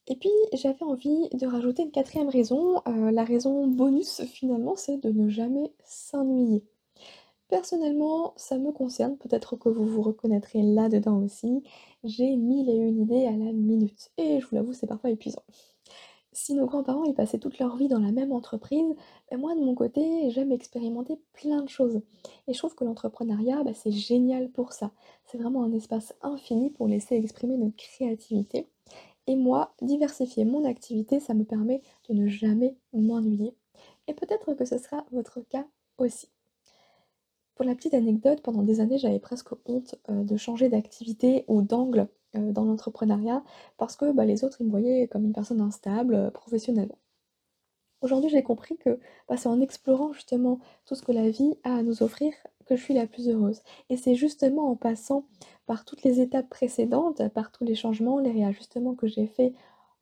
Et 0.09 0.17
puis 0.17 0.31
j'avais 0.53 0.83
envie 0.85 1.29
de 1.31 1.47
rajouter 1.47 1.83
une 1.83 1.91
quatrième 1.91 2.29
raison, 2.29 2.77
heu, 2.87 3.11
la 3.11 3.25
raison 3.25 3.67
bonus 3.67 4.23
finalement, 4.25 4.77
c'est 4.77 4.99
de 4.99 5.11
ne 5.11 5.29
jamais 5.29 5.73
s'ennuyer. 5.85 6.65
Personnellement, 7.49 8.33
ça 8.37 8.59
me 8.59 8.73
concerne, 8.73 9.17
peut-être 9.19 9.57
que 9.57 9.69
vous 9.69 9.87
vous 9.87 10.03
reconnaîtrez 10.03 10.63
là-dedans 10.63 11.19
aussi, 11.23 11.63
j'ai 12.05 12.37
mille 12.37 12.69
et 12.69 12.77
une 12.77 13.03
idées 13.03 13.27
à 13.27 13.33
la 13.33 13.53
minute 13.53 14.11
et 14.19 14.41
je 14.41 14.47
vous 14.47 14.57
l'avoue, 14.57 14.73
c'est 14.73 14.87
parfois 14.87 15.11
épuisant. 15.11 15.43
Si 16.37 16.53
nos 16.55 16.67
grands-parents, 16.67 17.05
ils 17.05 17.15
passaient 17.15 17.39
toute 17.39 17.59
leur 17.59 17.77
vie 17.77 17.89
dans 17.89 17.99
la 17.99 18.13
même 18.13 18.31
entreprise, 18.31 18.95
bah, 19.31 19.39
moi 19.39 19.55
de 19.55 19.61
mon 19.61 19.75
côté, 19.75 20.31
j'aime 20.31 20.53
expérimenter 20.53 21.19
plein 21.33 21.63
de 21.63 21.69
choses 21.69 22.03
et 22.47 22.53
je 22.53 22.59
trouve 22.59 22.75
que 22.75 22.85
l'entrepreneuriat, 22.85 23.65
bah, 23.65 23.73
c'est 23.73 23.91
génial 23.91 24.51
pour 24.51 24.73
ça. 24.75 24.91
C'est 25.25 25.39
vraiment 25.39 25.65
un 25.65 25.73
espace 25.73 26.15
infini 26.21 26.69
pour 26.71 26.89
laisser 26.89 27.17
exprimer 27.17 27.57
notre 27.57 27.77
créativité 27.77 28.69
et 29.27 29.37
moi, 29.37 29.75
diversifier 29.83 30.45
mon 30.45 30.65
activité, 30.67 31.21
ça 31.21 31.35
me 31.35 31.45
permet 31.45 31.81
de 32.09 32.15
ne 32.15 32.29
jamais 32.29 32.77
m'ennuyer 32.93 33.55
et 34.07 34.15
peut-être 34.15 34.53
que 34.55 34.67
ce 34.67 34.79
sera 34.79 35.07
votre 35.13 35.41
cas 35.41 35.67
aussi. 35.99 36.29
Pour 37.57 37.65
la 37.65 37.75
petite 37.75 37.95
anecdote, 37.95 38.43
pendant 38.43 38.63
des 38.63 38.81
années, 38.81 38.99
j'avais 38.99 39.19
presque 39.19 39.53
honte, 39.67 39.97
heu, 40.11 40.23
de 40.25 40.37
changer 40.37 40.69
d'activité 40.69 41.45
ou 41.49 41.63
d'angle, 41.63 42.09
heu, 42.37 42.53
dans 42.53 42.65
l'entrepreneuriat 42.65 43.43
parce 43.79 43.97
que, 43.97 44.13
bah, 44.13 44.25
les 44.25 44.45
autres, 44.45 44.59
ils 44.61 44.67
me 44.67 44.71
voyaient 44.71 45.09
comme 45.09 45.25
une 45.25 45.33
personne 45.33 45.61
instable, 45.61 46.15
heu, 46.15 46.31
professionnellement. 46.31 46.99
Aujourd'hui, 48.03 48.31
j'ai 48.31 48.43
compris 48.43 48.77
que, 48.77 49.01
bah, 49.29 49.37
c'est 49.37 49.49
en 49.49 49.61
explorant 49.61 50.13
justement 50.13 50.59
tout 50.85 50.95
ce 50.95 51.03
que 51.03 51.13
la 51.13 51.29
vie 51.31 51.55
a 51.65 51.77
à 51.77 51.83
nous 51.83 52.03
offrir 52.03 52.33
que 52.67 52.77
je 52.77 52.83
suis 52.83 52.95
la 52.95 53.07
plus 53.07 53.29
heureuse 53.29 53.63
et 53.91 53.97
c'est 53.97 54.15
justement 54.15 54.71
en 54.71 54.77
passant 54.77 55.25
par 55.67 55.85
toutes 55.85 56.03
les 56.03 56.21
étapes 56.21 56.49
précédentes, 56.49 57.27
par 57.31 57.53
tous 57.53 57.65
les 57.65 57.75
changements, 57.75 58.19
les 58.19 58.33
réajustements 58.33 58.95
que 58.95 59.07
j'ai 59.07 59.27
faits 59.27 59.55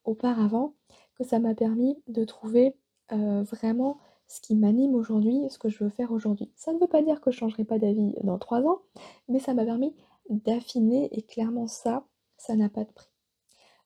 auparavant, 0.05 0.75
que 1.19 1.25
ça 1.25 1.39
m'a 1.41 1.55
permis 1.55 1.99
de 2.09 2.25
trouver, 2.25 2.77
heu, 3.13 3.43
vraiment 3.43 3.99
ce 4.29 4.41
qui 4.41 4.57
m'anime 4.57 4.95
aujourd'hui, 4.95 5.41
ce 5.51 5.59
que 5.59 5.69
je 5.69 5.85
veux 5.85 5.91
faire 5.91 6.13
aujourd'hui. 6.13 6.51
Ça 6.57 6.73
ne 6.73 6.79
veut 6.79 6.89
pas 6.89 7.03
dire 7.03 7.21
que 7.21 7.31
je 7.31 7.39
changerai 7.39 7.65
pas 7.65 7.79
d'avis 7.79 8.15
dans 8.25 8.39
3 8.39 8.63
ans, 8.63 8.81
mais 9.29 9.39
ça 9.41 9.55
m'a 9.55 9.65
permis 9.65 9.95
d'affiner 10.31 11.09
et 11.17 11.23
clairement 11.23 11.67
ça, 11.69 12.05
ça 12.37 12.55
n'a 12.57 12.69
pas 12.69 12.85
de 12.85 12.93
prix. 12.93 13.09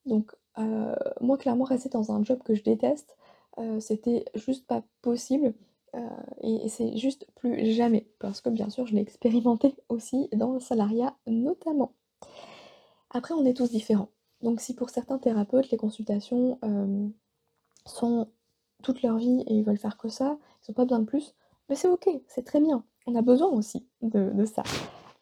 Donc, 0.07 0.33
heu, 0.59 0.95
moi 1.21 1.39
clairement 1.39 1.65
rester 1.65 1.89
dans 1.89 2.13
un 2.13 2.23
job 2.25 2.43
que 2.45 2.55
je 2.55 2.63
déteste, 2.63 3.17
heu, 3.59 3.81
c'était 3.81 4.25
juste 4.35 4.67
pas 4.67 4.83
possible, 5.03 5.55
heu 5.95 6.01
et 6.43 6.69
c'est 6.69 6.97
juste 6.99 7.27
plus 7.37 7.73
jamais 7.73 8.07
parce 8.19 8.41
que 8.41 8.51
bien 8.51 8.71
sûr 8.71 8.87
je 8.87 8.95
l'ai 8.95 9.01
expérimenté 9.01 9.75
aussi 9.89 10.29
dans 10.33 10.53
le 10.53 10.61
salariat 10.61 11.17
notamment. 11.27 11.93
Après 13.11 13.35
on 13.35 13.45
est 13.45 13.55
tous 13.55 13.71
différents. 13.71 14.11
Donc 14.43 14.61
si 14.61 14.75
pour 14.75 14.91
certains 14.91 15.19
thérapeutes 15.19 15.71
les 15.71 15.79
consultations, 15.79 16.59
sont 17.87 18.29
toute 18.83 19.03
leur 19.03 19.17
vie 19.19 19.43
et 19.47 19.55
ils 19.55 19.65
veulent 19.65 19.79
faire 19.79 19.97
que 19.99 20.09
ça, 20.09 20.39
ils 20.63 20.71
ont 20.71 20.75
pas 20.75 20.85
besoin 20.85 21.01
de 21.01 21.05
plus, 21.07 21.35
mais 21.69 21.75
c'est 21.75 21.89
OK, 21.89 22.09
c'est 22.29 22.45
très 22.45 22.61
bien. 22.61 22.85
On 23.07 23.15
a 23.17 23.23
besoin 23.23 23.49
aussi 23.49 23.87
de 24.03 24.45
ça. 24.45 24.63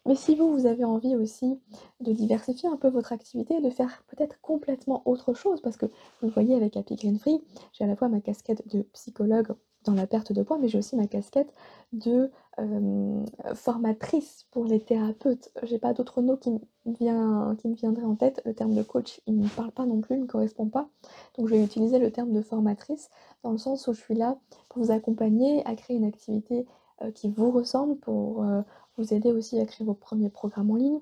Mais 0.07 0.15
si 0.15 0.37
vous, 0.37 0.53
vous 0.53 0.67
avez 0.67 0.85
envie 0.85 1.17
aussi 1.17 1.59
de 2.01 2.13
diversifier 2.13 2.69
un 2.69 2.77
peu 2.77 2.89
votre 2.89 3.13
activité, 3.13 3.61
de 3.61 3.71
faire 3.71 4.05
peut-être 4.09 4.41
complètement 4.41 5.03
autre 5.05 5.35
chose, 5.35 5.61
parce 5.61 5.77
que 5.77 5.87
vous 6.23 6.29
voyez 6.29 6.55
avec 6.55 6.77
Happy 6.77 6.95
Green 6.97 7.19
Free, 7.19 7.43
j'ai 7.73 7.85
à 7.85 7.87
la 7.87 7.97
fois 7.97 8.09
ma 8.09 8.21
casquette 8.21 8.67
de 8.69 8.83
psychologue 8.93 9.55
dans 9.85 9.95
la 9.95 10.07
perte 10.07 10.33
de 10.33 10.43
poids, 10.43 10.59
mais 10.59 10.69
j'ai 10.69 10.79
aussi 10.79 10.97
ma 10.97 11.07
casquette 11.07 11.53
de, 11.93 12.31
hem, 12.59 13.25
formatrice 13.55 14.47
pour 14.51 14.65
les 14.65 14.81
thérapeutes. 14.81 15.51
J'ai 15.63 15.79
pas 15.79 15.93
d'autre 15.93 16.23
mot 16.23 16.37
qui 16.37 16.51
me 16.51 16.61
qui 16.95 17.69
me 17.69 17.75
viendrait 17.75 18.05
en 18.05 18.15
tête. 18.15 18.41
Le 18.45 18.55
terme 18.55 18.75
de 18.75 18.83
coach, 18.83 19.21
il 19.27 19.35
me 19.35 19.49
parle 19.49 19.73
pas 19.73 19.87
non 19.87 20.01
plus, 20.01 20.17
il 20.17 20.23
me 20.23 20.27
correspond 20.27 20.69
pas. 20.69 20.89
Donc 21.37 21.49
je 21.49 21.55
vais 21.55 21.65
utiliser 21.65 21.99
le 21.99 22.11
terme 22.11 22.33
de 22.33 22.43
formatrice, 22.43 23.11
dans 23.43 23.51
le 23.51 23.59
sens 23.59 23.87
où 23.89 23.93
je 23.93 24.01
suis 24.01 24.15
là 24.15 24.39
pour 24.69 24.83
vous 24.83 24.91
accompagner 24.91 25.65
à 25.67 25.75
créer 25.75 25.97
une 25.97 26.05
activité, 26.05 26.67
qui 27.15 27.29
vous 27.31 27.51
ressemble, 27.51 27.97
pour, 27.97 28.43
heu, 28.45 28.63
vous 28.99 29.13
aider 29.15 29.33
aussi 29.33 29.61
à 29.61 29.67
créer 29.67 29.87
vos 29.87 29.95
premiers 29.95 30.31
programmes 30.31 30.71
en 30.71 30.77
ligne 30.77 31.01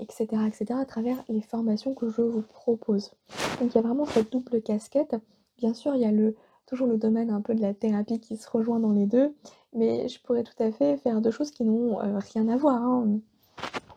et 0.00 0.06
cetera 0.10 0.46
et 0.48 0.52
cetera, 0.52 0.80
à 0.80 0.84
travers 0.84 1.22
les 1.28 1.42
formations 1.42 1.94
que 1.94 2.08
je 2.10 2.22
vous 2.22 2.42
propose. 2.42 3.12
Donc 3.60 3.72
il 3.72 3.76
y 3.76 3.78
a 3.78 3.82
vraiment 3.82 4.06
cette 4.06 4.32
double 4.32 4.62
casquette. 4.62 5.16
Bien 5.58 5.74
sûr, 5.74 5.94
il 5.94 6.00
y 6.02 6.04
a 6.06 6.12
le 6.12 6.34
toujours 6.66 6.86
le 6.88 6.96
domaine 6.98 7.30
un 7.30 7.40
peu 7.42 7.54
de 7.54 7.60
la 7.62 7.74
thérapie 7.74 8.20
qui 8.20 8.36
se 8.36 8.48
rejoint 8.50 8.80
dans 8.80 8.92
les 8.92 9.06
2, 9.06 9.34
mais 9.74 10.08
je 10.08 10.20
pourrais 10.22 10.44
tout 10.44 10.60
à 10.62 10.72
fait 10.72 10.96
faire 10.98 11.20
2 11.20 11.30
choses 11.30 11.50
qui 11.50 11.64
n'ont, 11.64 12.00
heu, 12.02 12.18
rien 12.32 12.48
à 12.48 12.56
voir, 12.56 12.82
hein. 12.82 13.20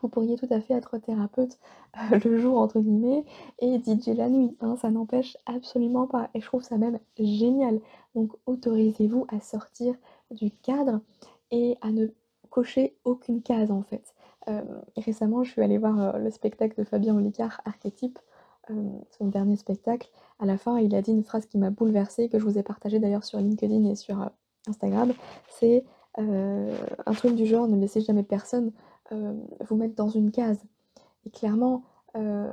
Vous 0.02 0.08
pourriez 0.08 0.36
tout 0.36 0.46
à 0.50 0.60
fait 0.60 0.74
être 0.74 0.98
thérapeute, 0.98 1.58
heu, 2.12 2.18
«le 2.24 2.38
jour» 2.38 2.58
entre 2.58 2.80
guillemets 2.80 3.24
et 3.58 3.78
DJ 3.78 4.08
la 4.16 4.28
nuit, 4.28 4.56
hein, 4.60 4.76
ça 4.76 4.90
n'empêche 4.90 5.36
absolument 5.46 6.06
pas 6.06 6.30
et 6.34 6.40
je 6.40 6.46
trouve 6.46 6.62
ça 6.62 6.76
même 6.76 6.98
génial. 7.18 7.80
Donc 8.14 8.32
autorisez-vous 8.46 9.26
à 9.28 9.40
sortir 9.40 9.94
du 10.30 10.50
cadre 10.50 11.00
et 11.50 11.76
à 11.80 11.90
ne 11.90 12.08
cocher 12.50 12.96
aucune 13.04 13.42
case 13.42 13.70
en 13.70 13.82
fait. 13.82 14.14
Hem, 14.46 14.82
récemment, 14.96 15.44
je 15.44 15.50
suis 15.50 15.62
allée 15.62 15.78
voir, 15.78 16.16
heu, 16.16 16.18
le 16.22 16.30
spectacle 16.30 16.78
de 16.78 16.84
Fabien 16.84 17.16
Olicard, 17.16 17.60
Archétype, 17.64 18.18
son 19.18 19.28
dernier 19.28 19.56
spectacle. 19.56 20.10
À 20.38 20.44
la 20.44 20.58
fin, 20.58 20.78
il 20.78 20.94
a 20.94 21.00
dit 21.00 21.10
une 21.12 21.24
phrase 21.24 21.46
qui 21.46 21.56
m'a 21.56 21.70
bouleversée, 21.70 22.28
que 22.28 22.38
je 22.38 22.44
vous 22.44 22.58
ai 22.58 22.62
partagée 22.62 22.98
d'ailleurs 22.98 23.24
sur 23.24 23.38
LinkedIn 23.38 23.84
et 23.84 23.94
sur, 23.94 24.30
Instagram. 24.68 25.12
C'est, 25.48 25.84
un 26.18 27.12
truc 27.14 27.34
du 27.34 27.46
genre: 27.46 27.68
«Ne 27.68 27.80
laissez 27.80 28.00
jamais 28.00 28.24
personne, 28.24 28.72
hem, 29.10 29.40
vous 29.68 29.76
mettre 29.76 29.94
dans 29.94 30.08
une 30.08 30.30
case» 30.30 30.60
et 31.26 31.30
clairement, 31.30 31.82
heu, 32.16 32.48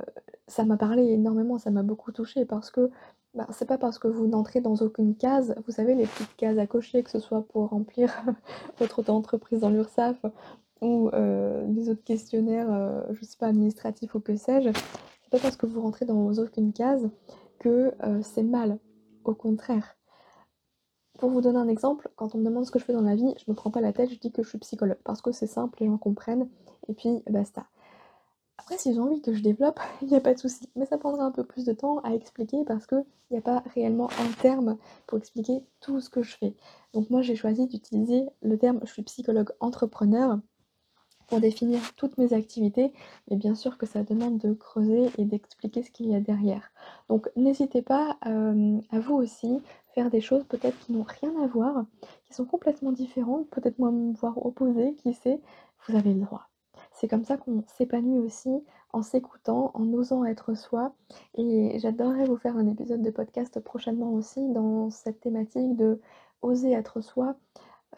ça 0.48 0.64
m'a 0.64 0.76
parlé 0.76 1.04
énormément, 1.04 1.58
ça 1.58 1.70
m'a 1.70 1.82
beaucoup 1.82 2.12
touchée 2.12 2.44
parce 2.44 2.70
que, 2.70 2.90
bah, 3.34 3.46
c'est 3.50 3.66
pas 3.66 3.78
parce 3.78 3.98
que 3.98 4.08
vous 4.08 4.26
n'entrez 4.26 4.60
dans 4.60 4.76
aucune 4.76 5.14
case, 5.16 5.54
vous 5.66 5.72
savez 5.72 5.94
les 5.94 6.06
petites 6.06 6.36
cases 6.36 6.58
à 6.58 6.66
cocher, 6.66 7.02
que 7.02 7.10
ce 7.10 7.18
soit 7.20 7.42
pour 7.42 7.68
remplir 7.70 8.12
votre 8.78 9.00
auto-entreprise 9.00 9.60
dans 9.60 9.70
l'Urssaf 9.70 10.16
ou 10.82 11.10
les 11.10 11.88
autres 11.88 12.04
questionnaires, 12.04 12.70
heu, 12.70 13.14
je 13.14 13.24
sais 13.24 13.36
pas, 13.38 13.46
administratifs 13.48 14.14
ou 14.14 14.20
que 14.20 14.36
sais-je. 14.36 14.70
C'est 15.22 15.30
pas 15.30 15.38
parce 15.40 15.56
que 15.56 15.66
vous 15.66 15.80
rentrez 15.80 16.04
dans 16.06 16.32
aucune 16.38 16.72
case 16.72 17.08
que, 17.58 17.92
c'est 18.22 18.42
mal. 18.42 18.78
Au 19.24 19.34
contraire. 19.34 19.96
Pour 21.18 21.30
vous 21.30 21.40
donner 21.40 21.58
un 21.58 21.68
exemple, 21.68 22.10
quand 22.16 22.34
on 22.34 22.38
me 22.38 22.44
demande 22.44 22.66
ce 22.66 22.70
que 22.70 22.78
je 22.78 22.84
fais 22.84 22.92
dans 22.92 23.00
la 23.00 23.14
vie, 23.14 23.34
je 23.38 23.50
me 23.50 23.54
prends 23.54 23.70
pas 23.70 23.80
la 23.80 23.92
tête, 23.92 24.10
je 24.10 24.18
dis 24.18 24.30
que 24.30 24.42
je 24.42 24.48
suis 24.48 24.58
psychologue 24.58 24.98
parce 25.02 25.22
que 25.22 25.32
c'est 25.32 25.46
simple, 25.46 25.78
les 25.80 25.86
gens 25.86 25.96
comprennent 25.96 26.48
et 26.88 26.94
puis 26.94 27.22
basta. 27.30 27.66
Après 28.58 28.76
s'ils 28.76 29.00
ont 29.00 29.04
envie 29.04 29.22
que 29.22 29.32
je 29.32 29.42
développe, 29.42 29.80
il 30.02 30.08
y 30.08 30.14
a 30.14 30.20
pas 30.20 30.34
de 30.34 30.38
souci, 30.38 30.68
mais 30.76 30.84
ça 30.84 30.98
prendra 30.98 31.24
un 31.24 31.30
peu 31.30 31.44
plus 31.44 31.64
de 31.64 31.72
temps 31.72 32.00
à 32.00 32.12
expliquer 32.12 32.64
parce 32.66 32.86
qu'il 32.86 33.04
y 33.30 33.36
a 33.36 33.40
pas 33.40 33.62
réellement 33.74 34.08
un 34.20 34.32
terme 34.42 34.76
pour 35.06 35.16
expliquer 35.16 35.64
tout 35.80 36.00
ce 36.00 36.10
que 36.10 36.22
je 36.22 36.36
fais. 36.36 36.54
Donc 36.92 37.08
moi 37.08 37.22
j'ai 37.22 37.36
choisi 37.36 37.66
d'utiliser 37.66 38.26
le 38.42 38.58
terme 38.58 38.80
je 38.84 38.92
suis 38.92 39.02
psychologue 39.02 39.52
entrepreneur 39.60 40.38
pour 41.26 41.40
définir 41.40 41.80
toutes 41.96 42.18
mes 42.18 42.32
activités, 42.32 42.92
mais 43.30 43.36
bien 43.36 43.54
sûr 43.54 43.78
que 43.78 43.86
ça 43.86 44.02
demande 44.02 44.38
de 44.38 44.52
creuser 44.52 45.10
et 45.18 45.24
d'expliquer 45.24 45.82
ce 45.82 45.90
qu'il 45.90 46.08
y 46.08 46.14
a 46.14 46.20
derrière. 46.20 46.70
Donc 47.08 47.28
n'hésitez 47.36 47.82
pas, 47.82 48.16
hem, 48.24 48.82
à 48.90 49.00
vous 49.00 49.14
aussi 49.14 49.60
faire 49.94 50.10
des 50.10 50.20
choses 50.20 50.44
peut-être 50.44 50.78
qui 50.80 50.92
n'ont 50.92 51.06
rien 51.20 51.32
à 51.42 51.46
voir, 51.46 51.84
qui 52.24 52.34
sont 52.34 52.44
complètement 52.44 52.92
différentes, 52.92 53.48
peut-être 53.50 53.78
même 53.78 54.12
voire 54.12 54.44
opposées, 54.44 54.94
qui 54.94 55.14
sait? 55.14 55.40
Vous 55.86 55.96
avez 55.96 56.14
le 56.14 56.20
droit. 56.20 56.48
C'est 56.92 57.08
comme 57.08 57.24
ça 57.24 57.36
qu'on 57.36 57.62
s'épanouit 57.66 58.18
aussi 58.18 58.50
en 58.92 59.02
s'écoutant, 59.02 59.70
en 59.74 59.92
osant 59.92 60.24
être 60.24 60.54
soi 60.54 60.94
et 61.34 61.78
j'adorerais 61.78 62.24
vous 62.24 62.38
faire 62.38 62.56
un 62.56 62.66
épisode 62.66 63.02
de 63.02 63.10
podcast 63.10 63.60
prochainement 63.60 64.12
aussi 64.14 64.48
dans 64.52 64.90
cette 64.90 65.20
thématique 65.20 65.76
de 65.76 66.00
oser 66.42 66.72
être 66.72 67.00
soi, 67.00 67.36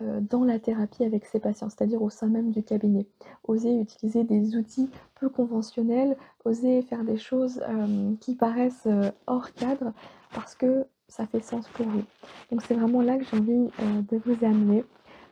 dans 0.00 0.44
la 0.44 0.58
thérapie 0.58 1.04
avec 1.04 1.26
ses 1.26 1.40
patients, 1.40 1.68
c'est-à-dire 1.70 2.02
au 2.02 2.10
sein 2.10 2.28
même 2.28 2.50
du 2.50 2.62
cabinet. 2.62 3.06
Oser 3.46 3.80
utiliser 3.80 4.24
des 4.24 4.56
outils 4.56 4.88
peu 5.14 5.28
conventionnels, 5.28 6.16
oser 6.44 6.82
faire 6.82 7.04
des 7.04 7.16
choses, 7.16 7.60
hem, 7.68 8.16
qui 8.20 8.34
paraissent, 8.34 8.86
heu, 8.86 9.10
hors 9.26 9.52
cadre 9.52 9.92
parce 10.34 10.54
que 10.54 10.86
ça 11.08 11.26
fait 11.26 11.42
sens 11.42 11.66
pour 11.68 11.86
vous. 11.86 12.02
Donc 12.50 12.62
c'est 12.62 12.74
vraiment 12.74 13.02
là 13.02 13.16
que 13.16 13.24
j'ai 13.24 13.36
envie, 13.36 13.70
de 14.10 14.20
vous 14.24 14.44
amener. 14.44 14.84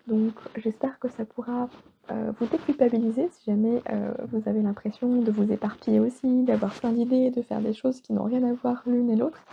Donc 0.07 0.33
j'espère 0.57 0.99
que 0.99 1.09
ça 1.09 1.25
pourra, 1.25 1.69
vous 2.09 2.47
déculpabiliser 2.47 3.29
si 3.33 3.51
jamais, 3.51 3.83
vous 4.31 4.41
avez 4.47 4.63
l'impression 4.63 5.21
de 5.21 5.31
vous 5.31 5.53
éparpiller 5.53 6.01
aussi, 6.01 6.45
d'avoir 6.45 6.73
plein 6.73 6.93
d'idées, 6.93 7.31
de 7.31 7.43
faire 7.43 7.61
des 7.61 7.75
choses 7.75 8.01
qui 8.01 8.15
n'ont 8.15 8.25
rien 8.25 8.43
à 8.45 8.55
voir 8.55 8.83
l'une 8.87 9.11
et 9.11 9.17
l'autre. 9.17 9.45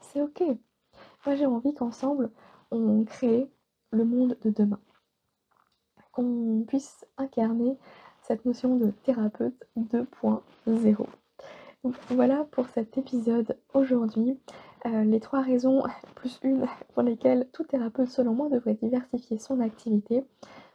c'est 0.00 0.22
OK. 0.22 0.42
Moi, 1.26 1.34
j'ai 1.34 1.46
envie 1.46 1.74
qu'ensemble, 1.74 2.30
on 2.70 3.04
crée 3.04 3.48
le 3.96 4.04
monde 4.04 4.36
de 4.42 4.50
demain. 4.50 4.80
Qu'on 6.12 6.64
puisse 6.66 7.04
incarner 7.16 7.76
cette 8.22 8.44
notion 8.44 8.76
de 8.76 8.90
thérapeute 8.90 9.66
2.0. 9.76 11.06
Voilà 12.10 12.44
pour 12.50 12.66
cet 12.68 12.98
épisode 12.98 13.56
aujourd'hui. 13.74 14.38
Euh, 14.86 15.04
les 15.04 15.20
trois 15.20 15.40
raisons, 15.40 15.82
plus 16.14 16.38
une, 16.42 16.66
pour 16.94 17.02
lesquelles 17.02 17.48
tout 17.52 17.64
thérapeute, 17.64 18.08
selon 18.08 18.34
moi, 18.34 18.48
devrait 18.48 18.74
diversifier 18.74 19.38
son 19.38 19.60
activité. 19.60 20.24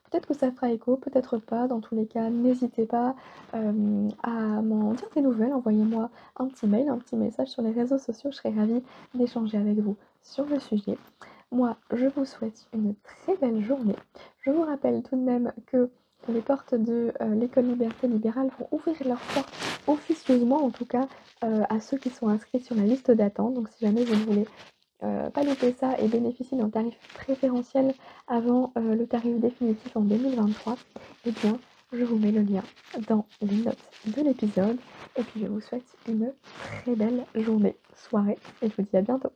Peut-être 0.10 0.28
que 0.28 0.34
ça 0.34 0.52
fera 0.52 0.72
écho, 0.72 0.98
peut-être 0.98 1.38
pas. 1.38 1.68
Dans 1.68 1.80
tous 1.80 1.96
les 1.96 2.06
cas, 2.06 2.30
n'hésitez 2.30 2.86
pas 2.86 3.16
euh, 3.54 4.10
à 4.24 4.62
m'en 4.62 4.94
dire 4.94 5.08
des 5.16 5.22
nouvelles. 5.22 5.54
Envoyez-moi 5.54 6.10
un 6.38 6.48
petit 6.48 6.68
mail, 6.68 6.90
un 6.90 6.98
petit 6.98 7.16
message 7.16 7.48
sur 7.48 7.62
les 7.62 7.72
réseaux 7.72 7.98
sociaux. 7.98 8.32
Je 8.32 8.38
serai 8.38 8.50
ravie 8.50 8.84
d'échanger 9.14 9.58
avec 9.58 9.78
vous 9.80 9.96
sur 10.22 10.46
le 10.46 10.60
sujet. 10.60 10.98
Moi, 11.52 11.76
je 11.94 12.06
vous 12.06 12.24
souhaite 12.24 12.66
une 12.74 12.96
très 13.04 13.36
belle 13.36 13.62
journée. 13.62 13.96
Je 14.40 14.52
vous 14.52 14.64
rappelle 14.64 15.04
tout 15.04 15.18
de 15.18 15.22
même 15.22 15.52
que 15.68 15.90
les 16.30 16.40
portes 16.40 16.76
de 16.76 17.12
euh, 17.20 17.36
l'école 17.36 17.66
Liberté 17.66 18.08
Libérale 18.08 18.50
vont 18.58 18.70
ouvrir 18.72 18.96
leurs 19.06 19.20
portes 19.34 19.54
officieusement, 19.86 20.64
en 20.64 20.70
tout 20.70 20.86
cas, 20.86 21.10
euh, 21.44 21.64
à 21.70 21.82
ceux 21.82 21.98
qui 21.98 22.10
sont 22.10 22.30
inscrits 22.30 22.62
sur 22.62 22.76
la 22.76 22.84
liste 22.84 23.12
d'attente. 23.12 23.56
Donc, 23.56 23.68
si 23.68 23.86
jamais 23.86 24.06
vous 24.06 24.16
ne 24.16 24.24
voulez 24.24 24.48
euh, 25.04 25.30
pas 25.30 25.44
louper 25.44 25.74
ça 25.74 26.00
et 26.00 26.08
bénéficier 26.08 26.58
d'un 26.58 26.70
tarif 26.70 26.98
préférentiel 27.16 27.94
avant 28.28 28.72
le 28.78 29.04
tarif 29.06 29.38
définitif 29.42 29.98
en 29.98 30.02
2023, 30.02 30.78
eh 31.26 31.32
bien, 31.32 31.60
je 31.92 32.06
vous 32.06 32.18
mets 32.18 32.32
le 32.32 32.44
lien 32.44 32.64
dans 33.10 33.26
les 33.42 33.58
notes 33.58 33.90
de 34.06 34.22
l'épisode. 34.22 34.78
Et 35.18 35.24
puis, 35.24 35.42
je 35.42 35.48
vous 35.48 35.60
souhaite 35.60 35.98
une 36.08 36.32
très 36.54 36.96
belle 36.96 37.26
journée, 37.36 37.76
soirée, 37.96 38.38
et 38.62 38.70
je 38.70 38.76
vous 38.78 38.84
dis 38.84 38.96
à 38.96 39.02
bientôt. 39.02 39.32